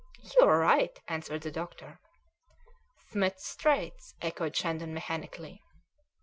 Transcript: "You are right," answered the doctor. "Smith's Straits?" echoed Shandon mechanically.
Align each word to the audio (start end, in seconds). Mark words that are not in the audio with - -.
"You 0.35 0.47
are 0.47 0.57
right," 0.57 0.99
answered 1.07 1.41
the 1.43 1.51
doctor. 1.51 1.99
"Smith's 3.11 3.45
Straits?" 3.47 4.15
echoed 4.19 4.55
Shandon 4.55 4.95
mechanically. 4.95 5.61